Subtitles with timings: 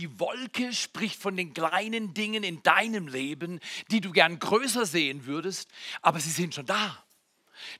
[0.00, 5.26] die Wolke spricht von den kleinen Dingen in deinem Leben, die du gern größer sehen
[5.26, 5.68] würdest,
[6.00, 7.04] aber sie sind schon da.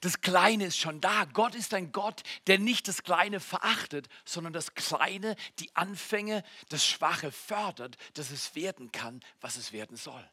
[0.03, 1.25] Das Kleine ist schon da.
[1.25, 6.85] Gott ist ein Gott, der nicht das Kleine verachtet, sondern das Kleine, die Anfänge, das
[6.85, 10.31] Schwache fördert, dass es werden kann, was es werden soll.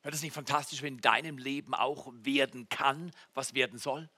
[0.00, 4.08] Wäre das nicht fantastisch, wenn in deinem Leben auch werden kann, was werden soll?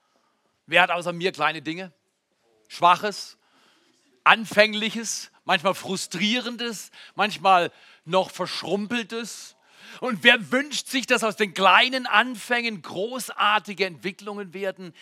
[0.65, 1.91] Wer hat außer mir kleine Dinge?
[2.69, 3.37] Schwaches,
[4.23, 7.71] Anfängliches, manchmal Frustrierendes, manchmal
[8.03, 9.55] noch Verschrumpeltes,
[10.01, 14.93] und wer wünscht sich, dass aus den kleinen Anfängen großartige Entwicklungen werden?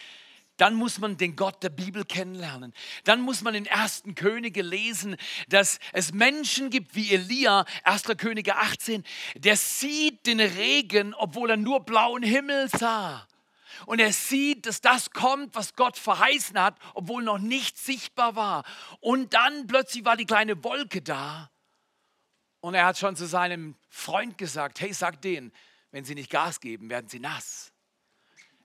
[0.57, 2.73] Dann muss man den Gott der Bibel kennenlernen.
[3.05, 4.03] Dann muss man in 1.
[4.15, 5.15] Könige lesen,
[5.49, 8.03] dass es Menschen gibt wie Elia, 1.
[8.17, 9.03] Könige 18,
[9.35, 13.27] der sieht den Regen, obwohl er nur blauen Himmel sah.
[13.85, 18.63] Und er sieht, dass das kommt, was Gott verheißen hat, obwohl noch nicht sichtbar war.
[18.99, 21.49] Und dann plötzlich war die kleine Wolke da
[22.63, 25.51] und er hat schon zu seinem Freund gesagt, hey, sag denen,
[25.91, 27.73] wenn sie nicht Gas geben, werden sie nass.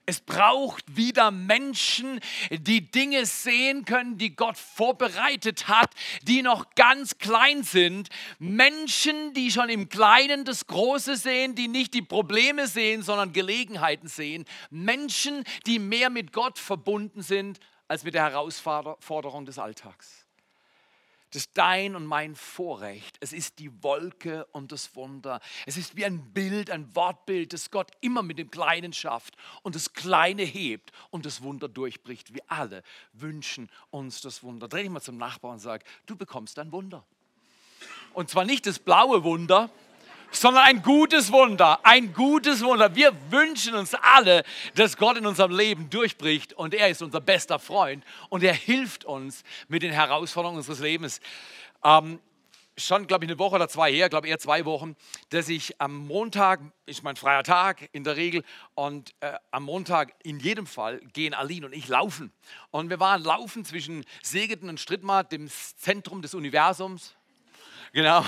[0.09, 5.91] Es braucht wieder Menschen, die Dinge sehen können, die Gott vorbereitet hat,
[6.23, 8.09] die noch ganz klein sind.
[8.39, 14.07] Menschen, die schon im Kleinen das Große sehen, die nicht die Probleme sehen, sondern Gelegenheiten
[14.07, 14.45] sehen.
[14.71, 20.18] Menschen, die mehr mit Gott verbunden sind als mit der Herausforderung des Alltags.
[21.31, 23.17] Das ist dein und mein Vorrecht.
[23.19, 25.39] Es ist die Wolke und das Wunder.
[25.67, 29.75] Es ist wie ein Bild, ein Wortbild, das Gott immer mit dem Kleinen schafft und
[29.75, 32.33] das Kleine hebt und das Wunder durchbricht.
[32.33, 32.81] Wir alle
[33.13, 34.67] wünschen uns das Wunder.
[34.67, 37.05] Dreh dich mal zum Nachbarn und sag, du bekommst ein Wunder.
[38.13, 39.69] Und zwar nicht das blaue Wunder,
[40.31, 42.95] sondern ein gutes Wunder, ein gutes Wunder.
[42.95, 44.43] Wir wünschen uns alle,
[44.75, 49.05] dass Gott in unserem Leben durchbricht und er ist unser bester Freund und er hilft
[49.05, 51.19] uns mit den Herausforderungen unseres Lebens.
[51.83, 52.19] Ähm,
[52.79, 54.95] schon, glaube ich, eine Woche oder zwei her, glaube eher zwei Wochen,
[55.29, 58.43] dass ich am Montag, ist mein freier Tag in der Regel,
[58.75, 62.31] und äh, am Montag in jedem Fall gehen Aline und ich laufen.
[62.71, 67.15] Und wir waren laufen zwischen Segeten und Strittmatt, dem Zentrum des Universums,
[67.91, 68.23] Genau.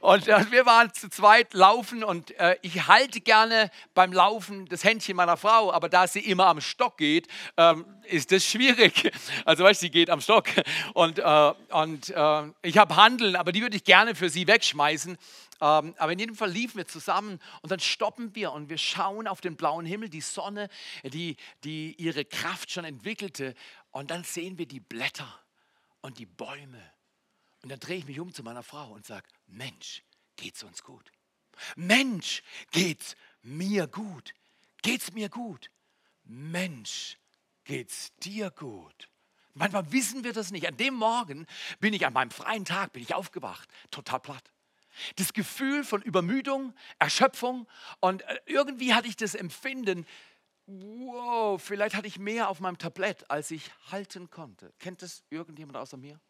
[0.00, 4.84] Und äh, wir waren zu zweit laufen und äh, ich halte gerne beim Laufen das
[4.84, 7.26] Händchen meiner Frau, aber da sie immer am Stock geht,
[7.56, 9.10] ähm, ist das schwierig.
[9.44, 10.48] Also weißt sie geht am Stock
[10.94, 15.16] und, äh, und äh, ich habe Handeln, aber die würde ich gerne für sie wegschmeißen.
[15.60, 19.26] Ähm, aber in jedem Fall liefen wir zusammen und dann stoppen wir und wir schauen
[19.26, 20.68] auf den blauen Himmel, die Sonne,
[21.04, 23.54] die, die ihre Kraft schon entwickelte
[23.90, 25.28] und dann sehen wir die Blätter
[26.00, 26.80] und die Bäume
[27.62, 30.02] und dann drehe ich mich um zu meiner Frau und sage, Mensch,
[30.36, 31.12] geht's uns gut?
[31.76, 34.34] Mensch, geht's mir gut?
[34.82, 35.70] Geht's mir gut?
[36.24, 37.18] Mensch,
[37.64, 39.08] geht's dir gut?
[39.54, 40.66] Manchmal wissen wir das nicht.
[40.66, 41.46] An dem Morgen
[41.80, 44.50] bin ich an meinem freien Tag bin ich aufgewacht, total platt.
[45.16, 47.66] Das Gefühl von Übermüdung, Erschöpfung
[48.00, 50.06] und äh, irgendwie hatte ich das Empfinden,
[50.66, 54.72] wow, vielleicht hatte ich mehr auf meinem Tablett, als ich halten konnte.
[54.78, 56.20] Kennt das irgendjemand außer mir?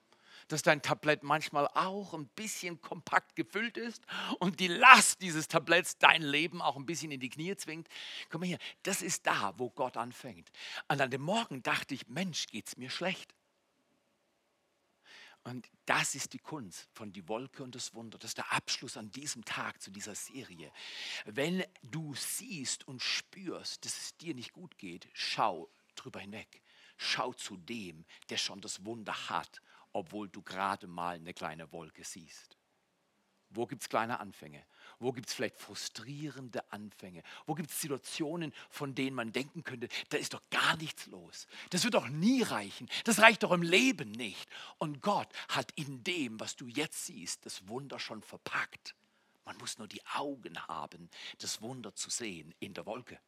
[0.53, 4.05] Dass dein Tablett manchmal auch ein bisschen kompakt gefüllt ist
[4.39, 7.89] und die Last dieses Tabletts dein Leben auch ein bisschen in die Knie zwingt.
[8.29, 10.51] Komm mal hier, das ist da, wo Gott anfängt.
[10.89, 13.35] Und an dem Morgen dachte ich, Mensch, geht's mir schlecht.
[15.43, 18.19] Und das ist die Kunst von Die Wolke und das Wunder.
[18.19, 20.71] Das ist der Abschluss an diesem Tag zu dieser Serie.
[21.25, 26.61] Wenn du siehst und spürst, dass es dir nicht gut geht, schau drüber hinweg.
[26.99, 29.63] Schau zu dem, der schon das Wunder hat
[29.93, 32.57] obwohl du gerade mal eine kleine Wolke siehst?
[33.53, 34.65] Wo gibt es kleine Anfänge?
[35.01, 37.25] Wo gibt es vielleicht frustrierende Anfänge?
[37.47, 41.49] Wo gibt es Situationen, von denen man denken könnte, da ist doch gar nichts los.
[41.71, 42.89] Das wird doch nie reichen.
[43.05, 44.49] Das reicht doch im Leben nicht.
[44.79, 48.95] Und Gott hat in dem, was du jetzt siehst, das Wunder schon verpackt.
[49.45, 53.19] Man muss nur die Augen haben, das Wunder zu sehen in der Wolke.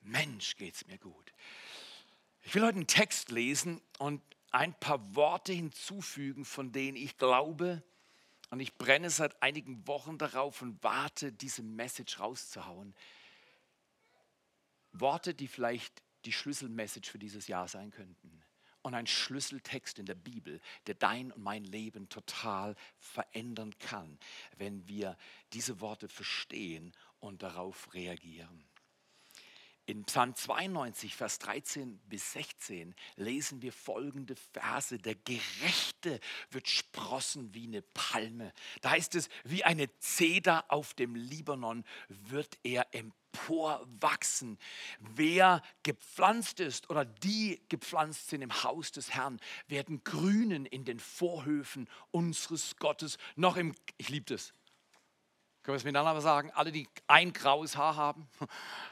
[0.00, 1.32] Mensch, geht es mir gut.
[2.42, 7.82] Ich will heute einen Text lesen und ein paar Worte hinzufügen, von denen ich glaube,
[8.50, 12.94] und ich brenne seit einigen Wochen darauf und warte, diese Message rauszuhauen.
[14.92, 18.42] Worte, die vielleicht die Schlüsselmessage für dieses Jahr sein könnten.
[18.82, 24.16] Und ein Schlüsseltext in der Bibel, der dein und mein Leben total verändern kann,
[24.58, 25.18] wenn wir
[25.52, 28.64] diese Worte verstehen und darauf reagieren.
[29.88, 34.98] In Psalm 92, Vers 13 bis 16 lesen wir folgende Verse.
[34.98, 36.18] Der Gerechte
[36.50, 38.52] wird sprossen wie eine Palme.
[38.80, 44.58] Da heißt es, wie eine Zeder auf dem Libanon wird er emporwachsen.
[44.98, 49.38] Wer gepflanzt ist oder die gepflanzt sind im Haus des Herrn,
[49.68, 53.18] werden grünen in den Vorhöfen unseres Gottes.
[53.36, 54.52] Noch im, ich liebe das,
[55.66, 56.52] können wir es miteinander sagen?
[56.54, 58.28] Alle, die ein graues Haar haben?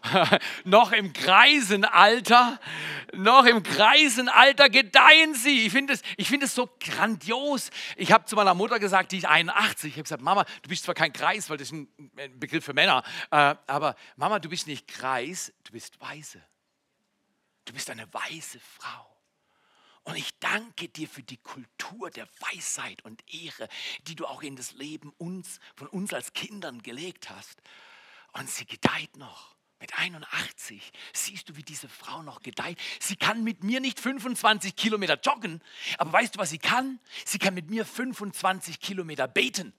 [0.64, 2.58] noch im Greisenalter,
[3.12, 5.66] noch im Greisenalter gedeihen sie.
[5.66, 7.70] Ich finde es find so grandios.
[7.94, 9.90] Ich habe zu meiner Mutter gesagt, die ist 81.
[9.90, 11.88] Ich habe gesagt, Mama, du bist zwar kein Kreis, weil das ist ein
[12.40, 16.42] Begriff für Männer, äh, aber Mama, du bist nicht Kreis, du bist weise.
[17.66, 19.13] Du bist eine weise Frau.
[20.04, 23.68] Und ich danke dir für die Kultur der Weisheit und Ehre,
[24.06, 27.62] die du auch in das Leben uns, von uns als Kindern gelegt hast.
[28.32, 29.54] Und sie gedeiht noch.
[29.80, 32.78] Mit 81 siehst du, wie diese Frau noch gedeiht.
[33.00, 35.62] Sie kann mit mir nicht 25 Kilometer joggen,
[35.98, 37.00] aber weißt du, was sie kann?
[37.24, 39.74] Sie kann mit mir 25 Kilometer beten.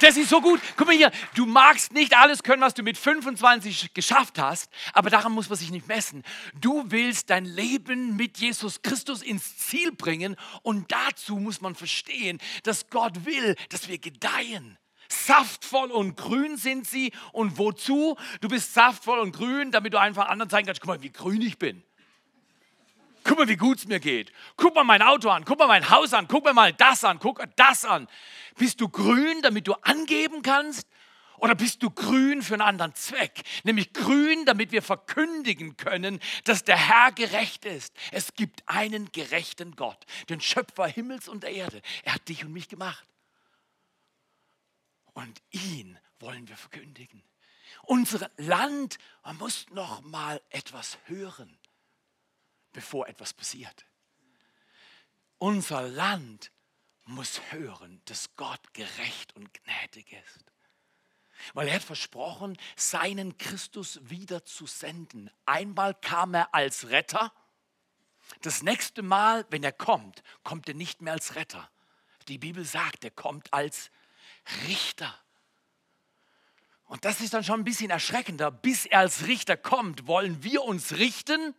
[0.00, 0.60] Das ist so gut.
[0.76, 5.10] Guck mal hier, du magst nicht alles können, was du mit 25 geschafft hast, aber
[5.10, 6.22] daran muss man sich nicht messen.
[6.60, 12.38] Du willst dein Leben mit Jesus Christus ins Ziel bringen und dazu muss man verstehen,
[12.62, 14.78] dass Gott will, dass wir gedeihen.
[15.08, 17.12] Saftvoll und grün sind sie.
[17.32, 18.16] Und wozu?
[18.40, 21.42] Du bist saftvoll und grün, damit du einfach anderen zeigen kannst, guck mal, wie grün
[21.42, 21.82] ich bin.
[23.24, 24.32] Guck mal, wie gut es mir geht.
[24.56, 27.42] Guck mal mein Auto an, guck mal mein Haus an, guck mal das an, guck
[27.56, 28.06] das an.
[28.56, 30.86] Bist du grün, damit du angeben kannst?
[31.38, 33.42] Oder bist du grün für einen anderen Zweck?
[33.64, 37.94] Nämlich grün, damit wir verkündigen können, dass der Herr gerecht ist.
[38.12, 41.80] Es gibt einen gerechten Gott, den Schöpfer Himmels und der Erde.
[42.04, 43.06] Er hat dich und mich gemacht.
[45.14, 47.22] Und ihn wollen wir verkündigen.
[47.82, 51.58] Unser Land, man muss noch mal etwas hören
[52.74, 53.86] bevor etwas passiert.
[55.38, 56.52] Unser Land
[57.06, 60.44] muss hören, dass Gott gerecht und gnädig ist.
[61.54, 65.30] Weil er hat versprochen, seinen Christus wieder zu senden.
[65.46, 67.32] Einmal kam er als Retter.
[68.40, 71.70] Das nächste Mal, wenn er kommt, kommt er nicht mehr als Retter.
[72.28, 73.90] Die Bibel sagt, er kommt als
[74.66, 75.14] Richter.
[76.86, 78.50] Und das ist dann schon ein bisschen erschreckender.
[78.50, 81.54] Bis er als Richter kommt, wollen wir uns richten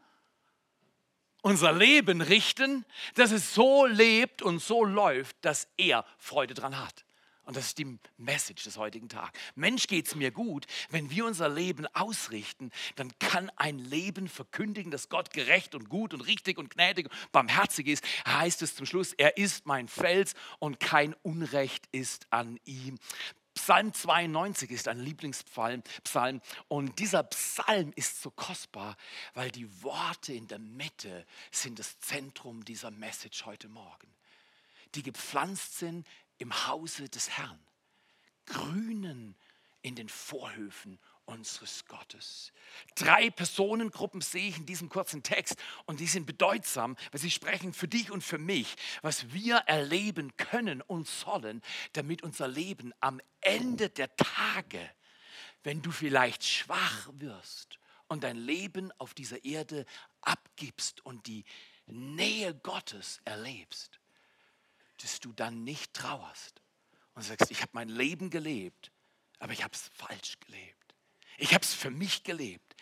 [1.46, 7.06] unser Leben richten, dass es so lebt und so läuft, dass er Freude dran hat.
[7.44, 9.40] Und das ist die Message des heutigen Tages.
[9.54, 14.90] Mensch, geht es mir gut, wenn wir unser Leben ausrichten, dann kann ein Leben verkündigen,
[14.90, 18.04] dass Gott gerecht und gut und richtig und gnädig und barmherzig ist.
[18.28, 22.98] Heißt es zum Schluss, er ist mein Fels und kein Unrecht ist an ihm.
[23.56, 28.98] Psalm 92 ist ein Lieblingspsalm Psalm, und dieser Psalm ist so kostbar,
[29.34, 34.14] weil die Worte in der Mitte sind das Zentrum dieser Message heute Morgen,
[34.94, 36.06] die gepflanzt sind
[36.38, 37.60] im Hause des Herrn,
[38.46, 39.36] grünen
[39.82, 42.52] in den Vorhöfen unseres Gottes.
[42.96, 45.56] Drei Personengruppen sehe ich in diesem kurzen Text
[45.86, 50.36] und die sind bedeutsam, weil sie sprechen für dich und für mich, was wir erleben
[50.38, 51.62] können und sollen,
[51.94, 54.90] damit unser Leben am Ende der Tage,
[55.64, 59.86] wenn du vielleicht schwach wirst und dein Leben auf dieser Erde
[60.22, 61.44] abgibst und die
[61.88, 64.00] Nähe Gottes erlebst,
[65.02, 66.62] dass du dann nicht trauerst
[67.14, 68.92] und sagst, ich habe mein Leben gelebt,
[69.40, 70.75] aber ich habe es falsch gelebt.
[71.38, 72.76] Ich habe es für mich gelebt.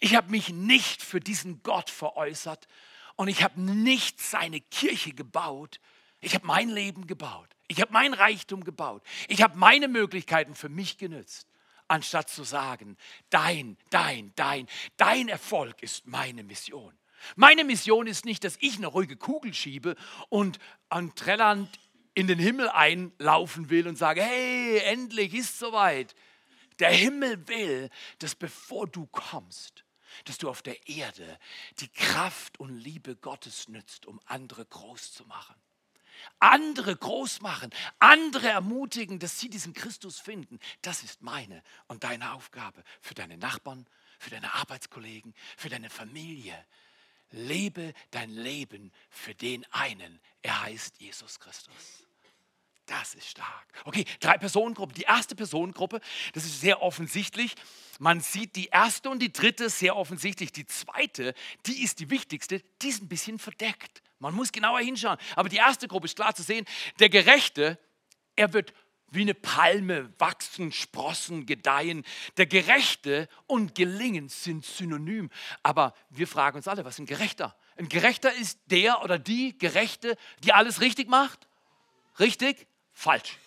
[0.00, 2.68] Ich habe mich nicht für diesen Gott veräußert
[3.16, 5.80] und ich habe nicht seine Kirche gebaut.
[6.20, 7.48] Ich habe mein Leben gebaut.
[7.68, 9.02] Ich habe mein Reichtum gebaut.
[9.28, 11.46] Ich habe meine Möglichkeiten für mich genützt,
[11.86, 12.96] anstatt zu sagen,
[13.30, 16.94] dein, dein, dein, dein Erfolg ist meine Mission.
[17.36, 19.96] Meine Mission ist nicht, dass ich eine ruhige Kugel schiebe
[20.28, 21.68] und an Trelland
[22.14, 26.14] in den Himmel einlaufen will und sage, hey, endlich ist soweit.
[26.78, 29.84] Der Himmel will, dass bevor du kommst,
[30.24, 31.38] dass du auf der Erde
[31.80, 35.54] die Kraft und Liebe Gottes nützt, um andere groß zu machen.
[36.40, 37.70] Andere groß machen,
[38.00, 40.58] andere ermutigen, dass sie diesen Christus finden.
[40.82, 43.86] Das ist meine und deine Aufgabe für deine Nachbarn,
[44.18, 46.66] für deine Arbeitskollegen, für deine Familie.
[47.30, 50.20] Lebe dein Leben für den einen.
[50.42, 52.07] Er heißt Jesus Christus.
[52.88, 53.66] Das ist stark.
[53.84, 54.94] Okay, drei Personengruppen.
[54.94, 56.00] Die erste Personengruppe,
[56.32, 57.54] das ist sehr offensichtlich.
[57.98, 60.52] Man sieht die erste und die dritte sehr offensichtlich.
[60.52, 61.34] Die zweite,
[61.66, 64.02] die ist die wichtigste, die ist ein bisschen verdeckt.
[64.20, 65.18] Man muss genauer hinschauen.
[65.36, 66.64] Aber die erste Gruppe ist klar zu sehen.
[66.98, 67.78] Der Gerechte,
[68.36, 68.72] er wird
[69.10, 72.04] wie eine Palme wachsen, sprossen, gedeihen.
[72.38, 75.28] Der Gerechte und Gelingen sind synonym.
[75.62, 77.54] Aber wir fragen uns alle, was ist ein Gerechter?
[77.76, 81.48] Ein Gerechter ist der oder die Gerechte, die alles richtig macht?
[82.18, 82.66] Richtig?
[82.98, 83.38] Falsch.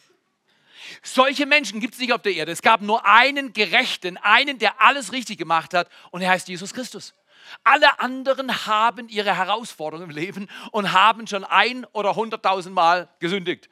[1.03, 2.53] Solche Menschen gibt es nicht auf der Erde.
[2.53, 6.73] Es gab nur einen Gerechten, einen, der alles richtig gemacht hat und er heißt Jesus
[6.73, 7.13] Christus.
[7.65, 13.67] Alle anderen haben ihre Herausforderungen im Leben und haben schon ein oder hunderttausend Mal gesündigt.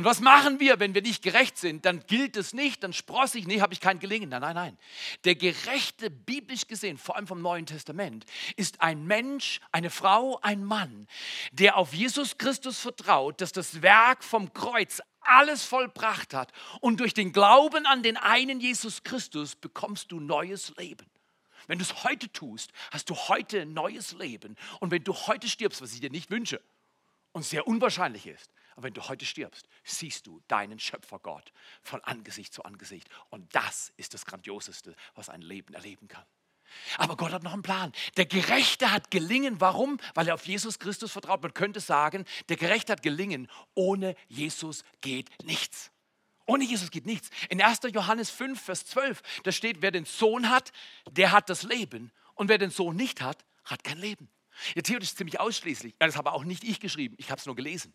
[0.00, 1.84] Und was machen wir, wenn wir nicht gerecht sind?
[1.84, 4.30] Dann gilt es nicht, dann sprosse ich nicht, habe ich kein Gelingen.
[4.30, 4.78] Nein, nein, nein.
[5.26, 8.24] Der Gerechte, biblisch gesehen, vor allem vom Neuen Testament,
[8.56, 11.06] ist ein Mensch, eine Frau, ein Mann,
[11.52, 16.50] der auf Jesus Christus vertraut, dass das Werk vom Kreuz alles vollbracht hat.
[16.80, 21.10] Und durch den Glauben an den einen Jesus Christus bekommst du neues Leben.
[21.66, 24.56] Wenn du es heute tust, hast du heute ein neues Leben.
[24.78, 26.62] Und wenn du heute stirbst, was ich dir nicht wünsche
[27.32, 32.02] und sehr unwahrscheinlich ist, aber wenn du heute stirbst, siehst du deinen Schöpfer Gott von
[32.02, 33.08] Angesicht zu Angesicht.
[33.28, 36.24] Und das ist das Grandioseste, was ein Leben erleben kann.
[36.98, 37.92] Aber Gott hat noch einen Plan.
[38.16, 39.60] Der Gerechte hat gelingen.
[39.60, 39.98] Warum?
[40.14, 41.42] Weil er auf Jesus Christus vertraut.
[41.42, 43.48] Man könnte sagen, der Gerechte hat gelingen.
[43.74, 45.90] Ohne Jesus geht nichts.
[46.46, 47.30] Ohne Jesus geht nichts.
[47.48, 47.80] In 1.
[47.92, 50.72] Johannes 5, Vers 12, da steht, wer den Sohn hat,
[51.10, 52.12] der hat das Leben.
[52.34, 54.28] Und wer den Sohn nicht hat, hat kein Leben.
[54.74, 55.94] Ja, theoretisch ziemlich ausschließlich.
[55.98, 57.14] Das habe auch nicht ich geschrieben.
[57.18, 57.94] Ich habe es nur gelesen.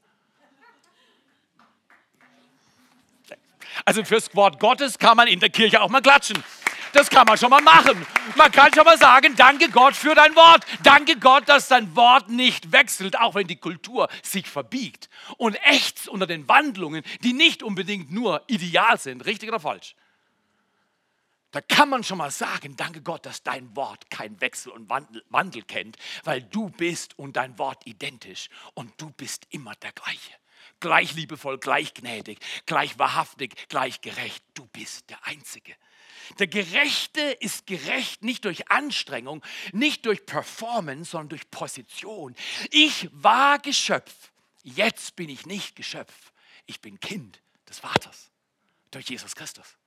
[3.84, 6.42] Also fürs Wort Gottes kann man in der Kirche auch mal klatschen.
[6.94, 8.06] Das kann man schon mal machen.
[8.38, 10.66] Man kann schon mal sagen, danke Gott für dein Wort.
[10.82, 16.08] Danke Gott, dass dein Wort nicht wechselt, auch wenn die Kultur sich verbiegt und ächzt
[16.08, 19.94] unter den Wandlungen, die nicht unbedingt nur ideal sind, richtig oder falsch.
[21.52, 25.22] Da kann man schon mal sagen, danke Gott, dass dein Wort keinen Wechsel und Wandel,
[25.30, 30.32] Wandel kennt, weil du bist und dein Wort identisch und du bist immer der gleiche
[30.80, 34.44] gleich liebevoll, gleich gnädig, gleich wahrhaftig, gleich gerecht.
[34.54, 35.76] Du bist der Einzige.
[36.40, 42.36] Der Gerechte ist gerecht nicht durch Anstrengung, nicht durch Performance, sondern durch Position.
[42.72, 44.32] Ich war Geschöpf,
[44.64, 46.32] jetzt bin ich nicht Geschöpf.
[46.66, 48.32] Ich bin Kind des Vaters
[48.92, 49.78] durch Jesus Christus.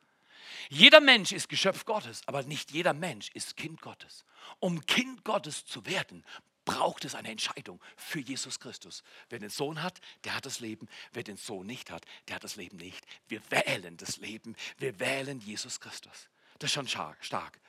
[0.70, 4.24] Jeder Mensch ist Geschöpf Gottes, aber nicht jeder Mensch ist Kind Gottes.
[4.60, 6.24] Um Kind Gottes zu werden,
[6.68, 9.02] braucht es eine Entscheidung für Jesus Christus.
[9.30, 10.86] Wer den Sohn hat, der hat das Leben.
[11.14, 13.06] Wer den Sohn nicht hat, der hat das Leben nicht.
[13.26, 14.54] Wir wählen das Leben.
[14.76, 16.28] Wir wählen Jesus Christus.
[16.58, 17.60] Das ist schon stark.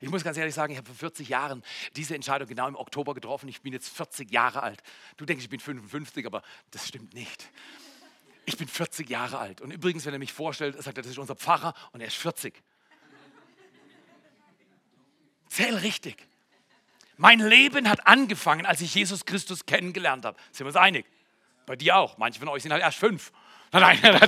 [0.00, 1.62] Ich muss ganz ehrlich sagen, ich habe vor 40 Jahren
[1.96, 3.46] diese Entscheidung genau im Oktober getroffen.
[3.48, 4.82] Ich bin jetzt 40 Jahre alt.
[5.18, 7.50] Du denkst, ich bin 55, aber das stimmt nicht.
[8.46, 9.60] Ich bin 40 Jahre alt.
[9.60, 12.16] Und übrigens, wenn er mich vorstellt, sagt er, das ist unser Pfarrer und er ist
[12.16, 12.54] 40.
[15.48, 16.26] Zähl richtig.
[17.16, 20.38] Mein Leben hat angefangen, als ich Jesus Christus kennengelernt habe.
[20.52, 21.06] Sind wir uns einig?
[21.64, 22.18] Bei dir auch.
[22.18, 23.32] Manche von euch sind halt erst fünf.
[23.72, 24.20] Nein, nein,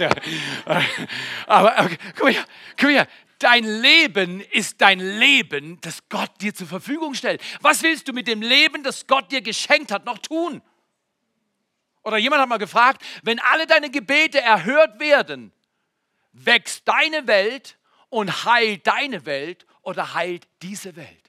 [0.67, 0.89] nein.
[1.47, 2.45] Aber okay, guck mal hier,
[2.77, 3.09] guck.
[3.39, 7.41] Dein Leben ist dein Leben, das Gott dir zur Verfügung stellt.
[7.61, 10.61] Was willst du mit dem Leben, das Gott dir geschenkt hat, noch tun?
[12.03, 15.53] Oder jemand hat mal gefragt, wenn alle deine Gebete erhört werden,
[16.33, 17.79] wächst deine Welt
[18.09, 21.28] und heilt deine Welt oder heilt diese Welt?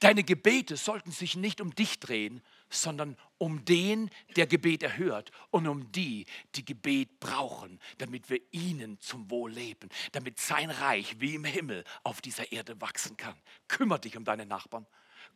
[0.00, 5.66] Deine Gebete sollten sich nicht um dich drehen, sondern um den, der Gebet erhört und
[5.66, 11.34] um die, die Gebet brauchen, damit wir ihnen zum Wohl leben, damit sein Reich wie
[11.34, 13.36] im Himmel auf dieser Erde wachsen kann.
[13.68, 14.86] Kümmere dich um deine Nachbarn.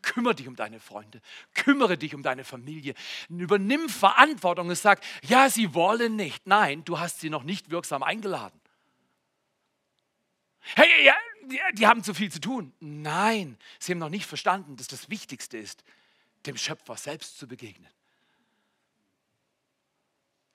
[0.03, 1.21] Kümmere dich um deine Freunde,
[1.55, 2.95] kümmere dich um deine Familie,
[3.29, 6.47] übernimm Verantwortung und sag, ja, sie wollen nicht.
[6.47, 8.61] Nein, du hast sie noch nicht wirksam eingeladen.
[10.61, 11.17] Hey, ja,
[11.49, 12.73] die, die haben zu viel zu tun.
[12.81, 15.85] Nein, sie haben noch nicht verstanden, dass das Wichtigste ist,
[16.47, 17.91] dem Schöpfer selbst zu begegnen.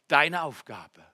[0.07, 1.05] Deine Aufgabe,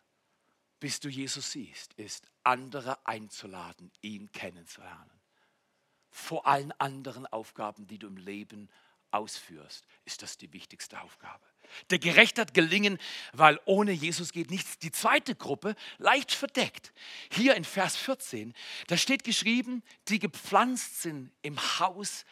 [0.80, 5.12] bis du Jesus siehst, ist, andere einzuladen, ihn kennenzulernen.
[6.12, 8.70] Vor allen anderen Aufgaben, die du im Leben
[9.12, 11.46] ausführst, ist das die wichtigste Aufgabe.
[11.90, 12.98] Der Gerechte hat gelingen,
[13.34, 14.80] weil ohne Jesus geht nichts.
[14.80, 16.94] Die zweite Gruppe, leicht verdeckt.
[17.32, 18.54] Hier in Vers 14,
[18.88, 22.26] da steht geschrieben, die gepflanzt sind im Haus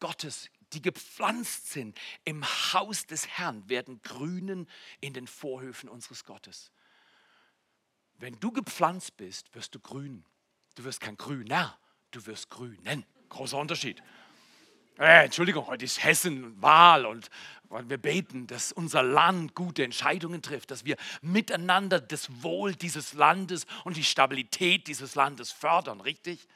[0.00, 4.68] Gottes, die gepflanzt sind im Haus des Herrn, werden grünen
[5.00, 6.72] in den Vorhöfen unseres Gottes.
[8.16, 10.24] Wenn du gepflanzt bist, wirst du grün.
[10.74, 11.78] Du wirst kein Grüner,
[12.10, 13.04] du wirst grünen.
[13.28, 14.02] Großer Unterschied.
[14.98, 17.28] Äh, Entschuldigung, heute ist Hessen Wahl und
[17.68, 23.66] wir beten, dass unser Land gute Entscheidungen trifft, dass wir miteinander das Wohl dieses Landes
[23.82, 26.46] und die Stabilität dieses Landes fördern, richtig?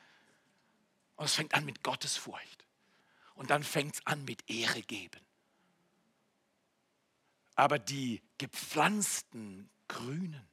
[1.17, 2.65] Und es fängt an mit Gottesfurcht.
[3.35, 5.21] Und dann fängt es an mit Ehre geben.
[7.57, 10.47] Aber die gepflanzten Grünen,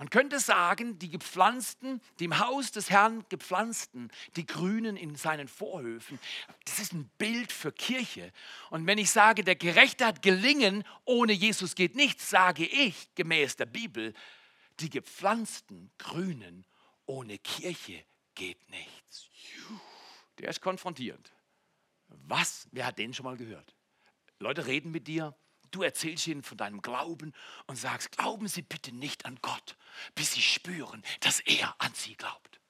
[0.00, 5.46] Man könnte sagen, die gepflanzten, die im Haus des Herrn gepflanzten, die Grünen in seinen
[5.46, 6.18] Vorhöfen,
[6.64, 8.32] das ist ein Bild für Kirche.
[8.70, 13.56] Und wenn ich sage, der Gerechte hat gelingen, ohne Jesus geht nichts, sage ich gemäß
[13.56, 14.14] der Bibel,
[14.78, 16.64] die gepflanzten Grünen,
[17.04, 18.02] ohne Kirche
[18.34, 19.28] geht nichts.
[20.38, 21.30] Der ist konfrontierend.
[22.08, 22.68] Was?
[22.72, 23.74] Wer hat den schon mal gehört?
[24.38, 25.36] Leute reden mit dir
[25.70, 27.32] Du erzählst ihnen von deinem Glauben
[27.66, 29.76] und sagst, glauben Sie bitte nicht an Gott,
[30.14, 32.60] bis Sie spüren, dass er an Sie glaubt.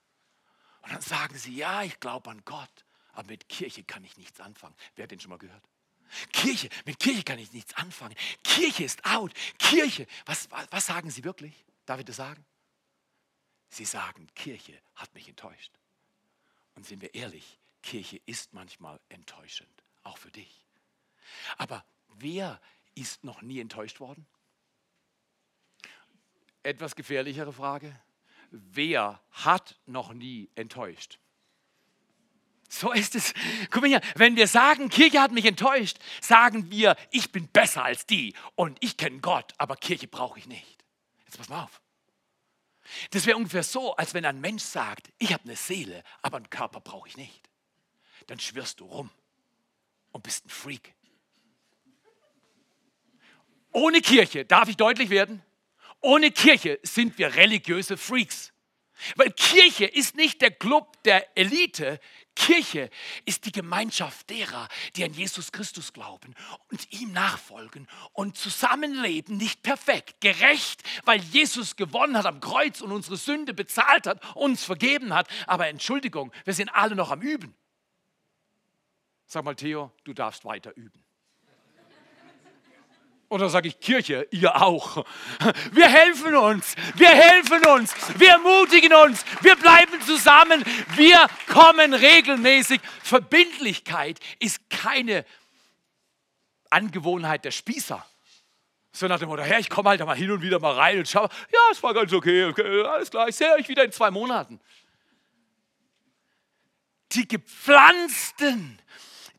[0.82, 4.40] Und dann sagen sie, ja, ich glaube an Gott, aber mit Kirche kann ich nichts
[4.40, 4.74] anfangen.
[4.94, 5.62] Wer hat den schon mal gehört?
[6.32, 8.16] Kirche, mit Kirche kann ich nichts anfangen.
[8.42, 9.32] Kirche ist out.
[9.58, 11.64] Kirche, was, was, sagen Sie wirklich?
[11.86, 12.44] Darf ich das sagen?
[13.68, 15.72] Sie sagen, Kirche hat mich enttäuscht.
[16.74, 20.66] Und sind wir ehrlich, Kirche ist manchmal enttäuschend, auch für dich.
[21.58, 22.60] Aber wer
[22.94, 24.26] ist noch nie enttäuscht worden?
[26.62, 27.98] Etwas gefährlichere Frage.
[28.50, 31.18] Wer hat noch nie enttäuscht?
[32.68, 33.34] So ist es.
[33.70, 37.84] Guck mal hier, wenn wir sagen, Kirche hat mich enttäuscht, sagen wir, ich bin besser
[37.84, 40.84] als die und ich kenne Gott, aber Kirche brauche ich nicht.
[41.24, 41.80] Jetzt pass mal auf.
[43.10, 46.50] Das wäre ungefähr so, als wenn ein Mensch sagt, ich habe eine Seele, aber einen
[46.50, 47.48] Körper brauche ich nicht.
[48.28, 49.10] Dann schwirrst du rum
[50.12, 50.94] und bist ein Freak.
[53.72, 55.42] Ohne Kirche, darf ich deutlich werden?
[56.00, 58.52] Ohne Kirche sind wir religiöse Freaks.
[59.16, 62.00] Weil Kirche ist nicht der Club der Elite.
[62.34, 62.90] Kirche
[63.24, 66.34] ist die Gemeinschaft derer, die an Jesus Christus glauben
[66.70, 72.92] und ihm nachfolgen und zusammenleben, nicht perfekt, gerecht, weil Jesus gewonnen hat am Kreuz und
[72.92, 75.28] unsere Sünde bezahlt hat, uns vergeben hat.
[75.46, 77.54] Aber Entschuldigung, wir sind alle noch am Üben.
[79.26, 81.04] Sag mal, Theo, du darfst weiter üben.
[83.30, 85.06] Oder sage ich Kirche, ihr auch.
[85.70, 90.64] Wir helfen uns, wir helfen uns, wir ermutigen uns, wir bleiben zusammen,
[90.96, 92.80] wir kommen regelmäßig.
[93.04, 95.24] Verbindlichkeit ist keine
[96.70, 98.04] Angewohnheit der Spießer.
[98.90, 101.08] So nach dem Motto, Herr, ich komme halt mal hin und wieder mal rein und
[101.08, 104.10] schaue, ja, es war ganz okay, okay alles klar, ich sehe euch wieder in zwei
[104.10, 104.60] Monaten.
[107.12, 108.80] Die Gepflanzten,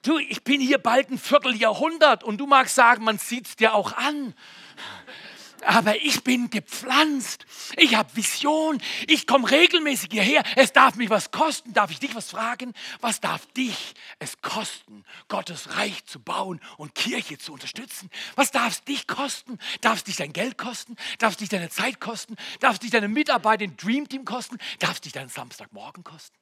[0.03, 3.75] Du, ich bin hier bald ein Vierteljahrhundert und du magst sagen, man sieht es dir
[3.75, 4.33] auch an.
[5.63, 7.45] Aber ich bin gepflanzt.
[7.77, 8.81] Ich habe Vision.
[9.07, 10.43] Ich komme regelmäßig hierher.
[10.55, 11.73] Es darf mich was kosten.
[11.73, 12.73] Darf ich dich was fragen?
[12.99, 18.09] Was darf dich es kosten, Gottes Reich zu bauen und Kirche zu unterstützen?
[18.35, 19.59] Was darf es dich kosten?
[19.81, 20.95] Darf es dich dein Geld kosten?
[21.19, 22.35] Darf es dich deine Zeit kosten?
[22.59, 24.57] Darf es dich deine Mitarbeit im Dream Team kosten?
[24.79, 26.40] Darf es dich deinen Samstagmorgen kosten?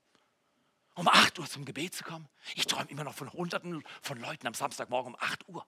[0.99, 2.27] Um 8 Uhr zum Gebet zu kommen.
[2.55, 5.65] Ich träume immer noch von Hunderten von Leuten am Samstagmorgen um 8 Uhr.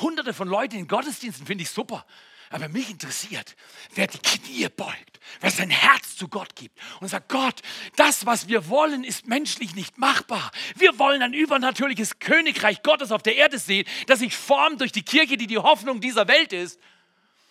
[0.00, 2.06] Hunderte von Leuten in Gottesdiensten finde ich super.
[2.50, 3.56] Aber mich interessiert,
[3.94, 7.62] wer die Knie beugt, wer sein Herz zu Gott gibt und sagt, Gott,
[7.96, 10.52] das, was wir wollen, ist menschlich nicht machbar.
[10.76, 15.02] Wir wollen ein übernatürliches Königreich Gottes auf der Erde sehen, das sich formt durch die
[15.02, 16.78] Kirche, die die Hoffnung dieser Welt ist.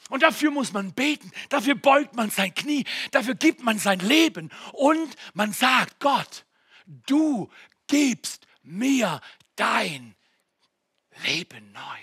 [0.10, 4.52] Und dafür muss man beten, dafür beugt man sein Knie, dafür gibt man sein Leben
[4.74, 6.46] und man sagt, Gott,
[6.86, 7.52] du
[7.88, 9.22] gibst mir
[9.56, 10.16] dein
[11.24, 12.00] Leben neu.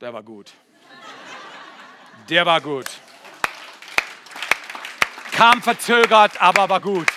[0.00, 0.52] Der war gut.
[2.28, 2.86] Der war gut.
[5.32, 7.08] Kam verzögert, aber war gut.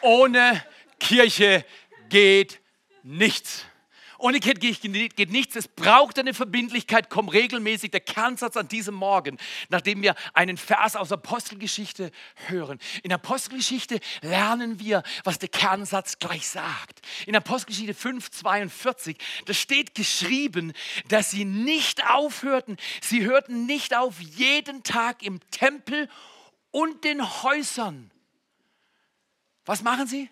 [0.00, 0.64] Ohne
[1.00, 1.64] Kirche
[2.08, 2.60] geht
[3.02, 3.64] nichts.
[4.18, 5.56] Ohne Kirche geht nichts.
[5.56, 7.10] Es braucht eine Verbindlichkeit.
[7.10, 7.90] Komm regelmäßig.
[7.90, 12.10] Der Kernsatz an diesem Morgen, nachdem wir einen Vers aus Apostelgeschichte
[12.46, 12.78] hören.
[13.02, 17.00] In Apostelgeschichte lernen wir, was der Kernsatz gleich sagt.
[17.26, 20.72] In Apostelgeschichte 5, 42, da steht geschrieben,
[21.08, 22.76] dass sie nicht aufhörten.
[23.02, 26.08] Sie hörten nicht auf, jeden Tag im Tempel
[26.70, 28.10] und den Häusern.
[29.64, 30.28] Was machen sie?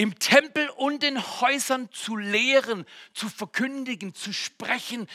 [0.00, 5.06] Im Tempel und in Häusern zu lehren, zu verkündigen, zu sprechen,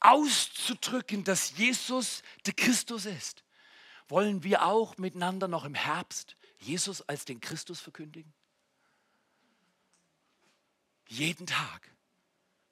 [0.00, 3.44] auszudrücken, dass Jesus der Christus ist.
[4.08, 8.34] Wollen wir auch miteinander noch im Herbst Jesus als den Christus verkündigen?
[11.06, 11.92] Jeden Tag,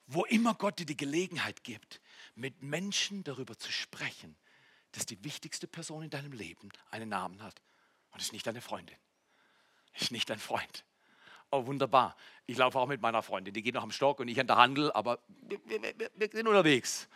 [0.08, 2.00] wo immer Gott dir die Gelegenheit gibt,
[2.34, 4.36] mit Menschen darüber zu sprechen,
[4.90, 7.62] dass die wichtigste Person in deinem Leben einen Namen hat.
[8.10, 8.96] Und ist nicht deine Freundin,
[9.94, 10.84] ist nicht dein Freund,
[11.50, 12.16] Oh, wunderbar.
[12.46, 13.52] Ich laufe auch mit meiner Freundin.
[13.52, 16.46] Die geht noch am Stock und ich an der Handel, aber wir, wir, wir sind
[16.46, 17.08] unterwegs.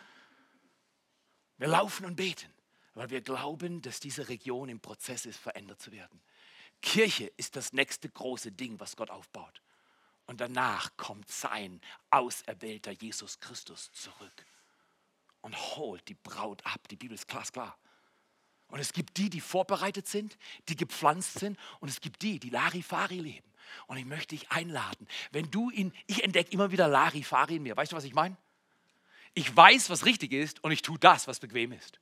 [1.57, 2.53] Wir laufen und beten,
[2.95, 6.21] weil wir glauben, dass diese Region im Prozess ist, verändert zu werden.
[6.81, 9.61] Kirche ist das nächste große Ding, was Gott aufbaut.
[10.25, 14.45] Und danach kommt sein auserwählter Jesus Christus zurück
[15.41, 16.87] und holt die Braut ab.
[16.89, 17.77] Die Bibel ist glasklar.
[18.67, 22.49] Und es gibt die, die vorbereitet sind, die gepflanzt sind, und es gibt die, die
[22.49, 23.47] Larifari leben.
[23.87, 27.75] Und ich möchte dich einladen, wenn du ihn, ich entdecke immer wieder Larifari in mir.
[27.75, 28.37] Weißt du, was ich meine?
[29.33, 31.99] Ich weiß, was richtig ist, und ich tue das, was bequem ist.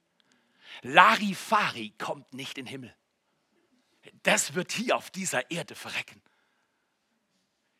[0.81, 2.95] Larifari kommt nicht in den Himmel.
[4.23, 6.21] Das wird hier auf dieser Erde verrecken.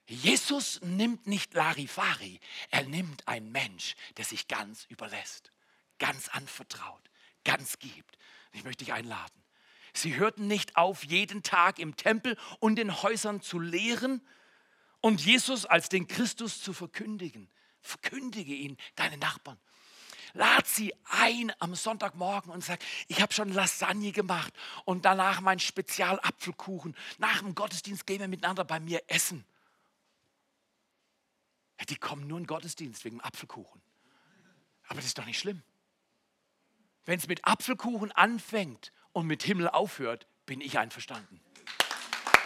[0.08, 5.52] Jesus nimmt nicht Larifari, er nimmt einen Mensch, der sich ganz überlässt,
[5.98, 7.10] ganz anvertraut,
[7.46, 8.18] ganz gibt.
[8.52, 9.43] Ich möchte dich einladen.
[9.94, 14.22] Sie hörten nicht auf, jeden Tag im Tempel und den Häusern zu lehren
[15.02, 17.50] und Jesus als den Christus zu verkündigen.
[17.82, 19.60] Verkündige ihn deinen Nachbarn.
[20.34, 24.52] Lad sie ein am Sonntagmorgen und sag, ich habe schon Lasagne gemacht
[24.84, 26.96] und danach mein Spezialapfelkuchen.
[27.20, 29.46] Nach dem Gottesdienst gehen wir miteinander bei mir essen.
[31.90, 33.82] Die kommen nur in den Gottesdienst wegen Apfelkuchen.
[34.88, 35.62] Aber das ist doch nicht schlimm.
[37.06, 41.40] Wenn es mit Apfelkuchen anfängt und mit Himmel aufhört, bin ich einverstanden.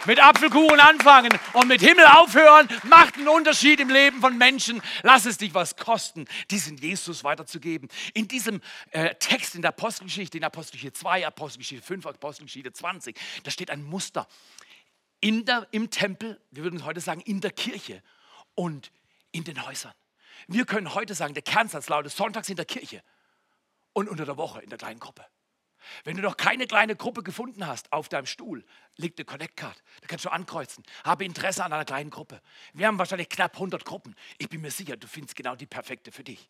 [0.06, 4.80] Mit Apfelkuchen anfangen und mit Himmel aufhören macht einen Unterschied im Leben von Menschen.
[5.02, 7.88] Lass es dich was kosten, diesen Jesus weiterzugeben.
[8.14, 8.60] In diesem
[8.92, 13.82] äh, Text in der Apostelgeschichte, in Apostelgeschichte 2, Apostelgeschichte 5, Apostelgeschichte 20, da steht ein
[13.82, 14.28] Muster.
[15.20, 18.02] In der, Im Tempel, wir würden heute sagen, in der Kirche
[18.54, 18.92] und
[19.32, 19.94] in den Häusern.
[20.46, 23.02] Wir können heute sagen, der Kernsatz lautet sonntags in der Kirche
[23.92, 25.26] und unter der Woche in der kleinen Gruppe.
[26.04, 28.64] Wenn du noch keine kleine Gruppe gefunden hast, auf deinem Stuhl
[28.96, 29.82] liegt eine Connect-Card.
[30.00, 30.84] Da kannst du ankreuzen.
[31.04, 32.40] Habe Interesse an einer kleinen Gruppe.
[32.72, 34.14] Wir haben wahrscheinlich knapp 100 Gruppen.
[34.38, 36.48] Ich bin mir sicher, du findest genau die perfekte für dich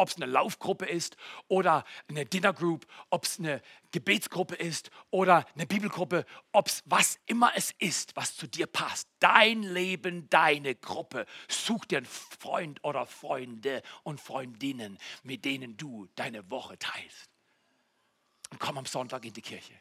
[0.00, 3.60] ob es eine Laufgruppe ist oder eine Dinnergroup, ob es eine
[3.92, 9.08] Gebetsgruppe ist oder eine Bibelgruppe, ob es was immer es ist, was zu dir passt.
[9.18, 11.26] Dein Leben, deine Gruppe.
[11.48, 17.30] Such dir einen Freund oder Freunde und Freundinnen, mit denen du deine Woche teilst.
[18.50, 19.74] Und komm am Sonntag in die Kirche.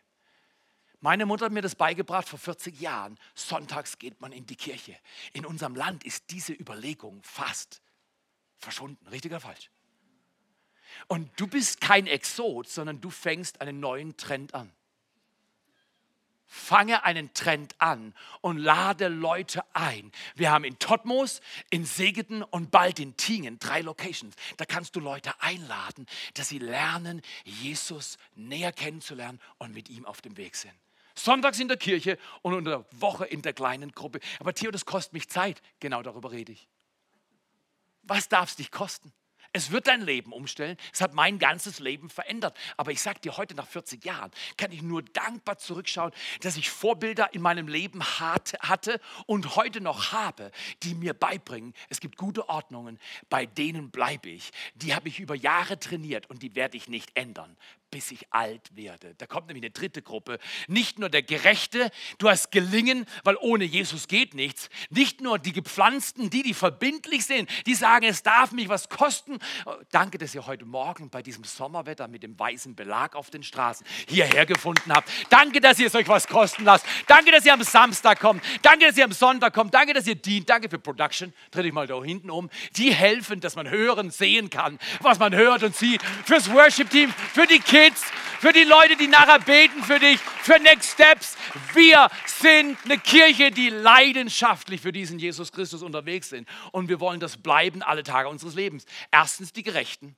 [1.02, 3.18] Meine Mutter hat mir das beigebracht vor 40 Jahren.
[3.34, 4.98] Sonntags geht man in die Kirche.
[5.34, 7.82] In unserem Land ist diese Überlegung fast
[8.58, 9.08] verschwunden.
[9.08, 9.70] Richtig oder falsch?
[11.08, 14.72] Und du bist kein Exot, sondern du fängst einen neuen Trend an.
[16.52, 20.12] Fange einen Trend an und lade Leute ein.
[20.36, 24.36] Wir haben in Totmos, in Segeten und bald in Tingen drei Locations.
[24.58, 30.22] Da kannst du Leute einladen, dass sie lernen, Jesus näher kennenzulernen und mit ihm auf
[30.22, 30.74] dem Weg sind.
[31.14, 34.20] Sonntags in der Kirche und unter der Woche in der kleinen Gruppe.
[34.40, 35.62] Aber Theo, das kostet mich Zeit.
[35.80, 36.68] Genau darüber rede ich.
[38.02, 39.14] Was darf es dich kosten?
[39.52, 40.78] Es wird dein Leben umstellen.
[40.94, 42.56] Es hat mein ganzes Leben verändert.
[42.78, 46.70] Aber ich sage dir, heute nach 40 Jahren kann ich nur dankbar zurückschauen, dass ich
[46.70, 50.52] Vorbilder in meinem Leben hatte und heute noch habe,
[50.84, 54.52] die mir beibringen, es gibt gute Ordnungen, bei denen bleibe ich.
[54.76, 57.58] Die habe ich über Jahre trainiert und die werde ich nicht ändern
[57.92, 59.16] bis ich alt werde.
[59.18, 60.40] Da kommt nämlich eine dritte Gruppe.
[60.68, 64.70] Nicht nur der Gerechte, du hast gelingen, weil ohne Jesus geht nichts.
[64.90, 69.40] Nicht nur die Gepflanzten, die, die verbindlich sind, die sagen, es darf mich was kosten.
[69.66, 73.44] Oh, danke, dass ihr heute Morgen bei diesem Sommerwetter mit dem weißen Belag auf den
[73.44, 75.10] Straßen hierher gefunden habt.
[75.30, 76.86] Danke, dass ihr es euch was kosten lasst.
[77.08, 78.44] Danke, dass ihr am Samstag kommt.
[78.62, 79.74] Danke, dass ihr am Sonntag kommt.
[79.74, 80.50] Danke, dass ihr dient.
[80.50, 81.34] Danke für Production.
[81.52, 82.50] Dreh dich mal da hinten um.
[82.76, 86.04] Die helfen, dass man hören, sehen kann, was man hört und sieht.
[86.26, 88.02] Fürs Worship-Team, für die Kinder Kids,
[88.40, 91.38] für die Leute, die nachher beten für dich, für Next Steps.
[91.74, 96.48] Wir sind eine Kirche, die leidenschaftlich für diesen Jesus Christus unterwegs sind.
[96.74, 98.86] Und wir wollen das bleiben alle Tage unseres Lebens.
[99.12, 100.18] Erstens die Gerechten.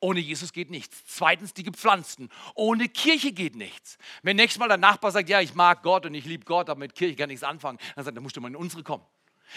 [0.00, 1.04] Ohne Jesus geht nichts.
[1.06, 2.30] Zweitens die Gepflanzten.
[2.54, 3.98] Ohne Kirche geht nichts.
[4.22, 6.80] Wenn nächstes Mal der Nachbar sagt, ja, ich mag Gott und ich liebe Gott, aber
[6.80, 9.04] mit Kirche kann nichts anfangen, dann sagt er, dann musst du mal in unsere kommen.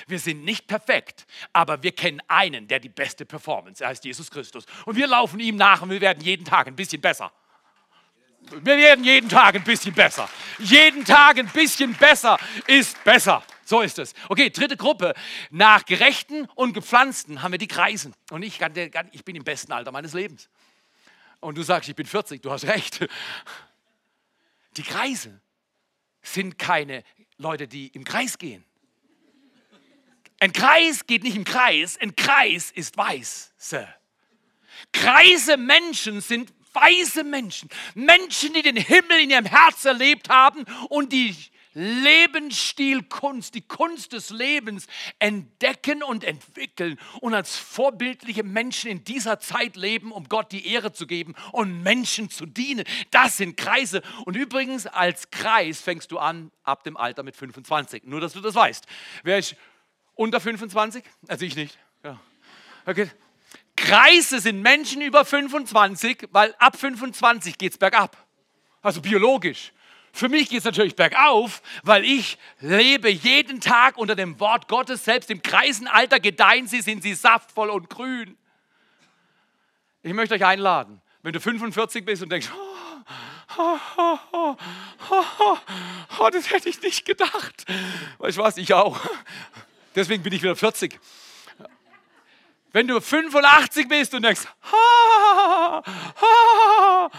[0.07, 4.29] Wir sind nicht perfekt, aber wir kennen einen, der die beste Performance, er heißt Jesus
[4.29, 4.65] Christus.
[4.85, 7.31] Und wir laufen ihm nach und wir werden jeden Tag ein bisschen besser.
[8.51, 10.29] Wir werden jeden Tag ein bisschen besser.
[10.59, 13.43] Jeden Tag ein bisschen besser ist besser.
[13.65, 14.13] So ist es.
[14.29, 15.13] Okay, dritte Gruppe.
[15.49, 18.13] Nach Gerechten und Gepflanzten haben wir die Kreisen.
[18.29, 18.61] Und ich,
[19.11, 20.49] ich bin im besten Alter meines Lebens.
[21.41, 23.05] Und du sagst, ich bin 40, du hast recht.
[24.77, 25.41] Die Kreise
[26.21, 27.03] sind keine
[27.37, 28.63] Leute, die im Kreis gehen.
[30.39, 33.53] Ein Kreis geht nicht im Kreis, ein Kreis ist weiß.
[34.91, 41.11] Kreise Menschen sind weise Menschen, Menschen, die den Himmel in ihrem Herz erlebt haben und
[41.11, 41.35] die
[41.73, 44.87] Lebensstilkunst, die Kunst des Lebens
[45.19, 50.91] entdecken und entwickeln und als vorbildliche Menschen in dieser Zeit leben, um Gott die Ehre
[50.91, 52.83] zu geben und Menschen zu dienen.
[53.11, 54.01] Das sind Kreise.
[54.25, 58.05] Und übrigens, als Kreis fängst du an ab dem Alter mit 25.
[58.05, 58.87] Nur, dass du das weißt.
[59.23, 59.55] Wer ist
[60.17, 61.03] Unter 25?
[61.27, 61.77] Also ich nicht.
[62.03, 62.19] Ja.
[62.85, 63.09] Okay.
[63.75, 68.17] Kreise sind Menschen über 25, weil ab 25 geht es bergab.
[68.81, 69.71] Also biologisch.
[70.11, 75.05] Für mich geht es natürlich bergauf, weil ich lebe jeden Tag unter dem Wort Gottes.
[75.05, 78.35] Selbst im Kreisenalter gedeihen sie, sind sie saftvoll und grün.
[80.01, 82.49] Ich möchte euch einladen, wenn du 45 bist und denkst,
[83.57, 83.57] oh,
[83.91, 85.57] oh,
[86.19, 87.65] oh, das hätte ich nicht gedacht.
[88.17, 88.99] Weißt du was, ich auch.
[89.97, 90.99] Deswegen bin ich wieder 40.
[92.71, 95.83] Wenn du 85 bist und denkst, ha,
[96.21, 97.11] ha,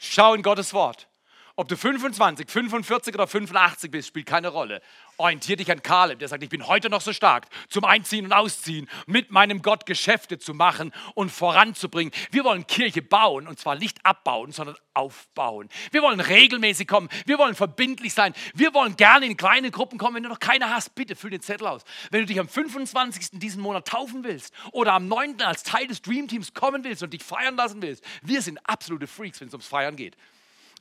[0.00, 1.08] schau in Gottes Wort.
[1.54, 4.82] Ob du 25, 45 oder 85 bist, spielt keine Rolle.
[5.18, 8.32] Orientier dich an Kaleb, der sagt, ich bin heute noch so stark zum Einziehen und
[8.32, 12.12] Ausziehen, mit meinem Gott Geschäfte zu machen und voranzubringen.
[12.30, 15.68] Wir wollen Kirche bauen und zwar nicht abbauen, sondern aufbauen.
[15.90, 20.16] Wir wollen regelmäßig kommen, wir wollen verbindlich sein, wir wollen gerne in kleine Gruppen kommen.
[20.16, 21.82] Wenn du noch keine hast, bitte füll den Zettel aus.
[22.10, 23.38] Wenn du dich am 25.
[23.40, 25.40] diesen Monat taufen willst oder am 9.
[25.42, 29.06] als Teil des Dream Teams kommen willst und dich feiern lassen willst, wir sind absolute
[29.06, 30.16] Freaks, wenn es ums Feiern geht.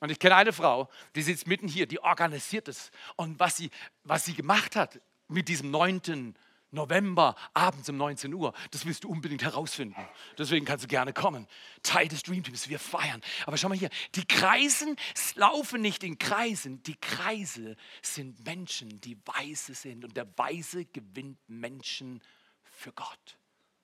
[0.01, 2.91] Und ich kenne eine Frau, die sitzt mitten hier, die organisiert es.
[3.15, 3.69] Und was sie,
[4.03, 6.36] was sie gemacht hat mit diesem 9.
[6.71, 9.95] November, abends um 19 Uhr, das willst du unbedingt herausfinden.
[10.38, 11.47] Deswegen kannst du gerne kommen.
[11.81, 13.21] Teil des Dream Teams, wir feiern.
[13.45, 14.95] Aber schau mal hier, die Kreisen
[15.36, 16.84] laufen nicht in Kreisen.
[16.84, 20.03] Die Kreise sind Menschen, die weise sind.
[20.03, 22.21] Und der Weise gewinnt Menschen
[22.63, 23.38] für Gott.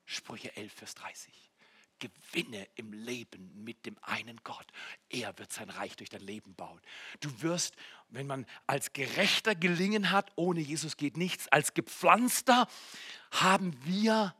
[0.04, 1.51] Sprüche 11, Vers 30.
[2.02, 4.66] Gewinne im Leben mit dem einen Gott.
[5.08, 6.80] Er wird sein Reich durch dein Leben bauen.
[7.20, 7.76] Du wirst,
[8.08, 12.66] wenn man als Gerechter gelingen hat, ohne Jesus geht nichts, als Gepflanzter
[13.30, 14.34] haben wir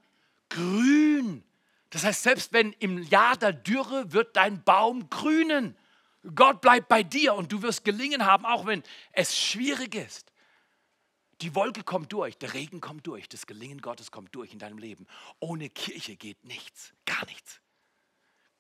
[0.48, 1.44] grün.
[1.90, 5.77] Das heißt, selbst wenn im Jahr der Dürre wird dein Baum grünen.
[6.35, 10.32] Gott bleibt bei dir und du wirst gelingen haben, auch wenn es schwierig ist.
[11.42, 14.78] Die Wolke kommt durch, der Regen kommt durch, das Gelingen Gottes kommt durch in deinem
[14.78, 15.09] Leben.
[15.40, 17.61] Ohne Kirche geht nichts, gar nichts.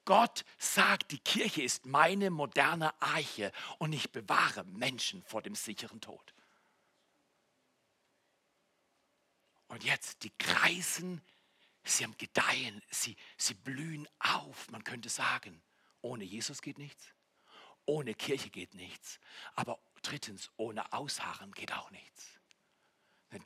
[0.04, 6.00] Gott sagt, die Kirche ist meine moderne Arche und ich bewahre Menschen vor dem sicheren
[6.00, 6.34] Tod.
[9.68, 11.22] Und jetzt, die kreisen,
[11.84, 15.62] sie haben Gedeihen, sie, sie blühen auf, man könnte sagen.
[16.00, 17.14] Ohne Jesus geht nichts,
[17.86, 19.20] ohne Kirche geht nichts,
[19.54, 22.41] aber drittens, ohne Ausharren geht auch nichts.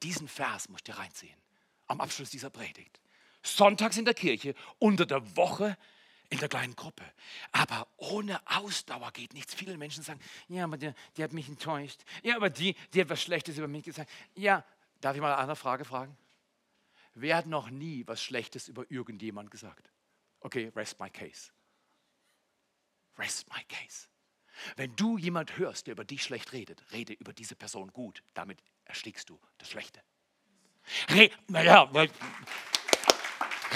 [0.02, 1.36] Diesen Vers musst du reinziehen,
[1.86, 3.00] am Abschluss dieser Predigt.
[3.42, 5.76] Sonntags in der Kirche, unter der Woche
[6.28, 7.04] in der kleinen Gruppe.
[7.52, 9.54] Aber ohne Ausdauer geht nichts.
[9.54, 12.02] Viele Menschen sagen, ja, aber der, der hat mich enttäuscht.
[12.22, 14.10] Ja, aber die, die hat was Schlechtes über mich gesagt.
[14.34, 14.64] Ja,
[15.00, 16.16] darf ich mal eine andere Frage fragen?
[17.14, 19.90] Wer hat noch nie was Schlechtes über irgendjemand gesagt?
[20.40, 21.50] Okay, rest my case.
[23.16, 24.08] Rest my case.
[24.76, 28.22] Wenn du jemand hörst, der über dich schlecht redet, rede über diese Person gut.
[28.34, 30.00] Damit erstickst du das Schlechte.
[31.10, 31.90] Re naja,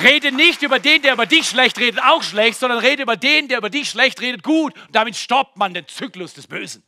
[0.02, 3.48] rede nicht über den, der über dich schlecht redet, auch schlecht, sondern rede über den,
[3.48, 4.76] der über dich schlecht redet, gut.
[4.86, 6.82] Und damit stoppt man den Zyklus des Bösen.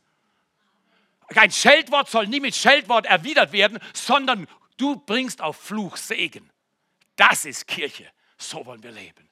[1.29, 6.49] Kein Scheldwort soll nie mit Scheldwort erwidert werden, sondern du bringst auf Fluch Segen.
[7.15, 8.09] Das ist Kirche.
[8.37, 9.29] So wollen wir leben.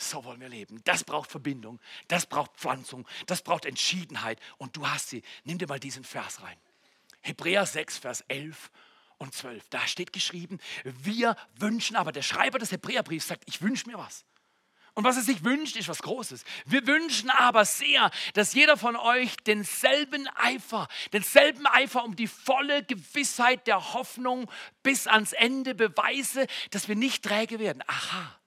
[0.00, 0.80] So wollen wir leben.
[0.84, 4.40] Das braucht Verbindung, das braucht Pflanzung, das braucht Entschiedenheit.
[4.56, 5.22] Und du hast sie.
[5.44, 6.56] Nimm dir mal diesen Vers rein.
[7.20, 8.70] Hebräer 6, Vers 11
[9.18, 9.68] und 12.
[9.68, 14.24] Da steht geschrieben, wir wünschen, aber der Schreiber des Hebräerbriefs sagt, ich wünsche mir was.
[14.94, 16.44] Und was er sich wünscht, ist was Großes.
[16.64, 22.84] Wir wünschen aber sehr, dass jeder von euch denselben Eifer, denselben Eifer um die volle
[22.84, 24.50] Gewissheit der Hoffnung
[24.82, 27.84] bis ans Ende beweise, dass wir nicht träge werden.
[27.86, 28.39] Aha.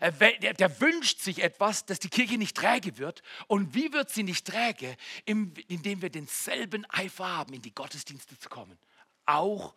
[0.00, 3.22] Der, der, wünscht sich etwas, dass die Kirche nicht träge wird.
[3.46, 4.96] Und wie wird sie nicht träge?
[5.24, 8.78] Indem wir denselben Eifer haben, in die Gottesdienste zu kommen.
[9.26, 9.74] Auch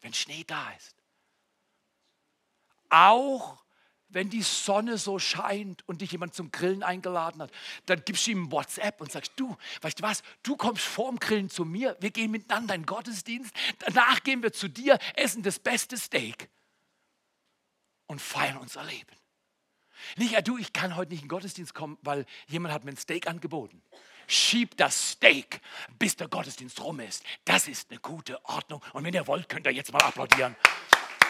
[0.00, 0.96] wenn Schnee da ist.
[2.88, 3.62] Auch
[4.10, 7.52] wenn die Sonne so scheint und dich jemand zum Grillen eingeladen hat,
[7.86, 11.48] dann gibst du ihm WhatsApp und sagst, du, weißt du was, du kommst vorm Grillen
[11.48, 15.96] zu mir, wir gehen miteinander in Gottesdienst, danach gehen wir zu dir, essen das beste
[15.96, 16.48] Steak
[18.10, 19.16] und feiern unser Leben.
[20.16, 22.90] Nicht, ja du, ich kann heute nicht in den Gottesdienst kommen, weil jemand hat mir
[22.90, 23.80] ein Steak angeboten.
[24.26, 25.60] Schieb das Steak,
[25.96, 27.22] bis der Gottesdienst rum ist.
[27.44, 28.82] Das ist eine gute Ordnung.
[28.94, 30.56] Und wenn ihr wollt, könnt ihr jetzt mal applaudieren.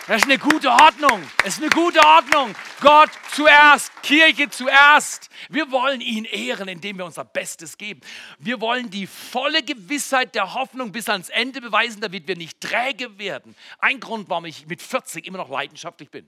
[0.07, 1.23] Das ist eine gute Ordnung.
[1.45, 2.55] Das ist eine gute Ordnung.
[2.81, 5.29] Gott zuerst, Kirche zuerst.
[5.51, 8.01] Wir wollen ihn ehren, indem wir unser Bestes geben.
[8.39, 13.19] Wir wollen die volle Gewissheit der Hoffnung bis ans Ende beweisen, damit wir nicht träge
[13.19, 13.55] werden.
[13.79, 16.27] Ein Grund, warum ich mit 40 immer noch leidenschaftlich bin.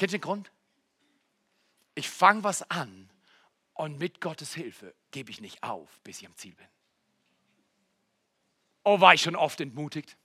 [0.00, 0.50] Kennt ihr den Grund?
[1.94, 3.10] Ich fange was an
[3.74, 6.66] und mit Gottes Hilfe gebe ich nicht auf, bis ich am Ziel bin.
[8.82, 10.16] Oh, war ich schon oft entmutigt.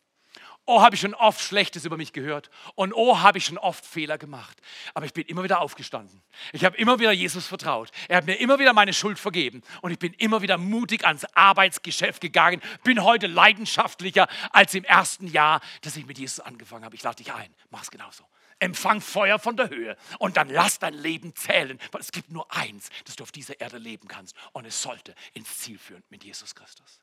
[0.63, 2.49] Oh, habe ich schon oft Schlechtes über mich gehört.
[2.75, 4.61] Und oh, habe ich schon oft Fehler gemacht.
[4.93, 6.21] Aber ich bin immer wieder aufgestanden.
[6.53, 7.91] Ich habe immer wieder Jesus vertraut.
[8.07, 9.61] Er hat mir immer wieder meine Schuld vergeben.
[9.81, 12.61] Und ich bin immer wieder mutig ans Arbeitsgeschäft gegangen.
[12.85, 16.95] Bin heute leidenschaftlicher als im ersten Jahr, dass ich mit Jesus angefangen habe.
[16.95, 17.53] Ich lade dich ein.
[17.71, 18.23] Mach es genauso.
[18.59, 22.51] Empfang Feuer von der Höhe und dann lass dein Leben zählen, weil es gibt nur
[22.55, 24.35] eins, dass du auf dieser Erde leben kannst.
[24.53, 26.99] Und es sollte ins Ziel führen mit Jesus Christus.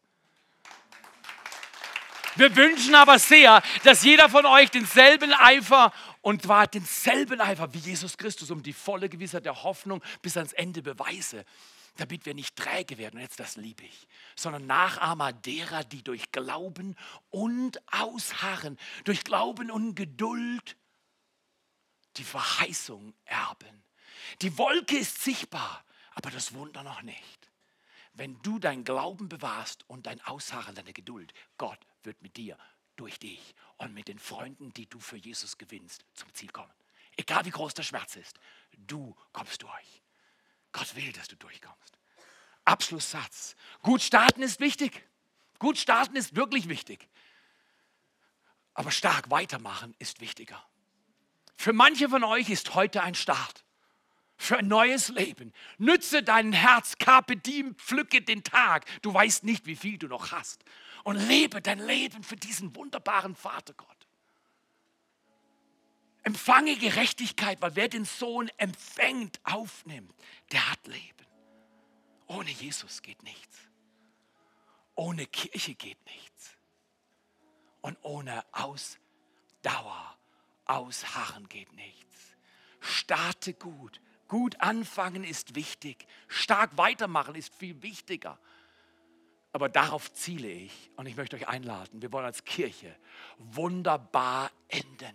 [2.36, 7.78] Wir wünschen aber sehr, dass jeder von euch denselben Eifer und zwar denselben Eifer wie
[7.78, 11.44] Jesus Christus um die volle Gewissheit der Hoffnung bis ans Ende beweise,
[11.96, 16.32] damit wir nicht träge werden, und jetzt das liebe ich, sondern Nachahmer derer, die durch
[16.32, 16.96] Glauben
[17.28, 20.76] und Ausharren, durch Glauben und Geduld
[22.16, 23.83] die Verheißung erben.
[24.40, 27.51] Die Wolke ist sichtbar, aber das Wunder noch nicht.
[28.14, 32.59] Wenn du dein Glauben bewahrst und dein Ausharren, deine Geduld, Gott wird mit dir,
[32.96, 36.72] durch dich und mit den Freunden, die du für Jesus gewinnst, zum Ziel kommen.
[37.16, 38.38] Egal wie groß der Schmerz ist,
[38.77, 40.03] du kommst durch.
[40.72, 41.98] Gott will, dass du durchkommst.
[42.64, 43.57] Abschlusssatz.
[43.83, 45.07] Gut starten ist wichtig.
[45.59, 47.09] Gut starten ist wirklich wichtig.
[48.75, 50.64] Aber stark weitermachen ist wichtiger.
[51.62, 53.64] Für manche von euch ist heute ein Start
[54.37, 55.53] für ein neues Leben.
[55.79, 58.85] Nütze dein Herz, carpe diem, pflücke den Tag.
[59.03, 60.64] Du weißt nicht, wie viel du noch hast
[61.05, 64.09] und lebe dein Leben für diesen wunderbaren Vater Gott.
[66.25, 70.16] Empfange Gerechtigkeit, weil wer den Sohn empfängt, aufnimmt,
[70.51, 71.27] der hat Leben.
[72.27, 73.57] Ohne Jesus geht nichts.
[74.96, 76.57] Ohne Kirche geht nichts.
[77.83, 80.18] Und ohne Ausdauer,
[80.66, 82.35] Ausharren geht nichts.
[82.81, 84.01] Starte gut.
[84.29, 86.07] Gut anfangen ist wichtig.
[86.29, 88.38] Stark weitermachen ist viel wichtiger.
[89.53, 92.01] Aber darauf ziele ich und ich möchte euch einladen.
[92.01, 92.96] Wir wollen als Kirche
[93.38, 95.14] wunderbar enden.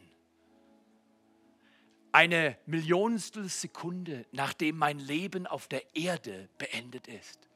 [2.11, 7.47] Eine Millionstel Sekunde, nachdem mein Leben auf der Erde beendet ist,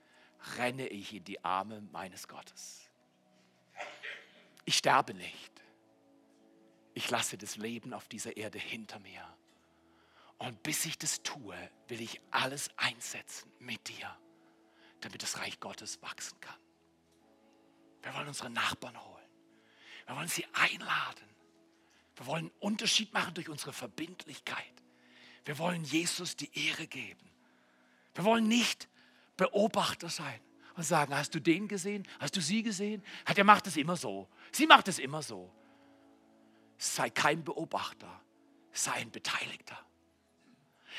[0.58, 2.90] renne ich in die Arme meines Gottes.
[4.66, 5.51] Ich sterbe nicht.
[6.94, 9.26] Ich lasse das Leben auf dieser Erde hinter mir.
[10.38, 11.56] Und bis ich das tue,
[11.88, 14.18] will ich alles einsetzen mit dir,
[15.02, 16.60] damit das Reich Gottes wachsen kann.
[18.02, 19.30] Wir wollen unsere Nachbarn holen.
[20.08, 21.30] Wir wollen sie einladen.
[22.16, 24.74] Wir wollen einen Unterschied machen durch unsere Verbindlichkeit.
[25.46, 27.30] Wir wollen Jesus die Ehre geben.
[28.16, 28.90] Wir wollen nicht
[29.38, 30.40] Beobachter sein
[30.76, 32.08] und sagen, hast du den gesehen?
[32.20, 33.04] Hast du sie gesehen?
[33.36, 34.28] Der macht es immer so.
[34.52, 35.52] Sie macht es immer so.
[36.84, 38.10] Sei kein Beobachter,
[38.72, 39.78] sei ein Beteiligter.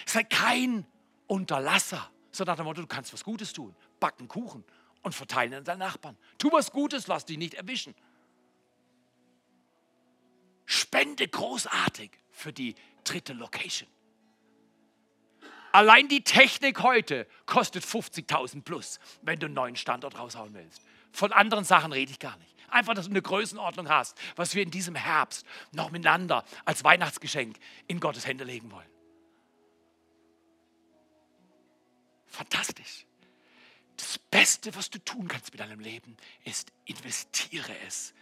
[0.07, 0.87] Sei kein
[1.27, 3.75] Unterlasser, sondern nach dem Motto, du kannst was Gutes tun.
[3.99, 4.63] Backen Kuchen
[5.03, 6.17] und verteilen an deinen Nachbarn.
[6.39, 7.97] Tu was Gutes, lass dich nicht erwischen.
[10.67, 13.89] Spende großartig für die dritte Location.
[15.73, 20.81] Allein die Technik heute kostet 50.000 plus, wenn du einen neuen Standort raushauen willst.
[21.11, 22.52] Von anderen Sachen rede ich gar nicht.
[22.73, 27.59] Einfach, dass du eine Größenordnung hast, was wir in diesem Herbst noch miteinander als Weihnachtsgeschenk
[27.87, 28.89] in Gottes Hände legen wollen.
[32.27, 33.07] Fantastisch.
[33.99, 38.15] Das Beste, was du tun kannst mit deinem Leben, ist investiere es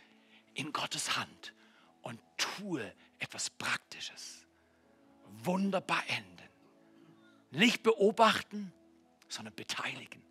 [0.55, 1.55] in Gottes Hand
[2.03, 4.49] und tue etwas Praktisches.
[5.45, 6.49] Wunderbar enden.
[7.53, 8.73] Nicht beobachten,
[9.29, 10.23] sondern beteiligen.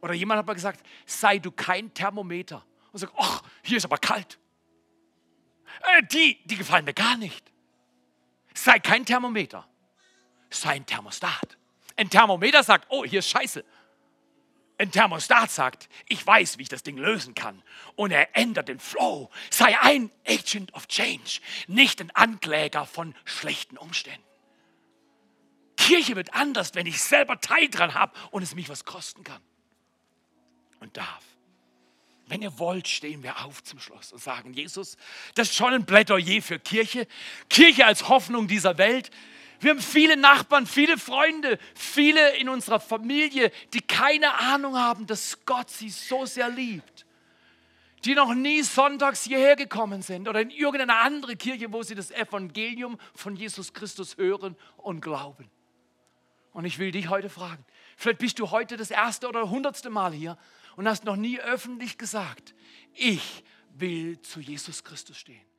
[0.00, 2.64] Oder jemand hat mal gesagt, sei du kein Thermometer.
[2.92, 4.38] Und sagt, ach, hier ist aber kalt.
[5.96, 7.50] Äh, die, die gefallen mir gar nicht.
[8.54, 9.66] Sei kein Thermometer,
[10.50, 11.56] sei ein Thermostat.
[11.96, 13.64] Ein Thermometer sagt, oh, hier ist scheiße.
[14.78, 17.62] Ein Thermostat sagt, ich weiß, wie ich das Ding lösen kann.
[17.94, 19.30] Und er ändert den Flow.
[19.50, 24.26] Sei ein Agent of Change, nicht ein Ankläger von schlechten Umständen.
[25.76, 29.42] Kirche wird anders, wenn ich selber Teil dran habe und es mich was kosten kann.
[30.80, 31.24] Und darf.
[32.32, 34.96] Wenn ihr wollt, stehen wir auf zum Schluss und sagen, Jesus,
[35.34, 37.06] das ist schon ein Plädoyer für Kirche.
[37.50, 39.10] Kirche als Hoffnung dieser Welt.
[39.60, 45.44] Wir haben viele Nachbarn, viele Freunde, viele in unserer Familie, die keine Ahnung haben, dass
[45.44, 47.04] Gott sie so sehr liebt.
[48.06, 52.10] Die noch nie sonntags hierher gekommen sind oder in irgendeine andere Kirche, wo sie das
[52.10, 55.50] Evangelium von Jesus Christus hören und glauben.
[56.54, 57.62] Und ich will dich heute fragen,
[57.98, 60.38] vielleicht bist du heute das erste oder hundertste Mal hier
[60.76, 62.54] und hast noch nie öffentlich gesagt,
[62.94, 63.44] ich
[63.74, 65.51] will zu Jesus Christus stehen.